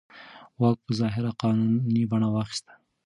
واک 0.61 0.77
په 0.85 0.91
ظاهره 0.99 1.31
قانوني 1.41 2.03
بڼه 2.11 2.27
واخیسته. 2.31 2.73